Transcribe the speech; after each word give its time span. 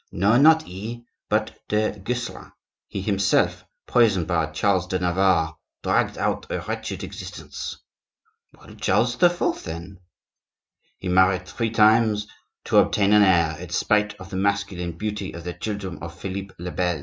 "No, 0.11 0.35
not 0.35 0.63
he, 0.63 1.05
but 1.29 1.59
du 1.69 1.91
Guesclin. 1.91 2.51
He 2.87 3.01
himself, 3.03 3.63
poisoned 3.85 4.25
by 4.25 4.47
Charles 4.47 4.87
de 4.87 4.97
Navarre, 4.97 5.55
dragged 5.83 6.17
out 6.17 6.47
a 6.49 6.59
wretched 6.59 7.03
existence." 7.03 7.77
"Well, 8.51 8.73
Charles 8.77 9.21
IV., 9.21 9.63
then?" 9.63 9.99
"He 10.97 11.07
married 11.07 11.47
three 11.47 11.69
times 11.69 12.25
to 12.65 12.79
obtain 12.79 13.13
an 13.13 13.21
heir, 13.21 13.55
in 13.59 13.69
spite 13.69 14.15
of 14.15 14.31
the 14.31 14.37
masculine 14.37 14.93
beauty 14.93 15.33
of 15.33 15.43
the 15.43 15.53
children 15.53 15.99
of 16.01 16.19
Philippe 16.19 16.55
le 16.57 16.71
Bel. 16.71 16.99